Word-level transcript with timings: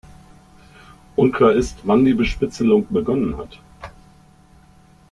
Unklar 1.15 1.51
ist, 1.53 1.77
wann 1.83 2.03
die 2.03 2.15
Bespitzelung 2.15 2.87
begonnen 2.89 3.37
hat. 3.37 3.59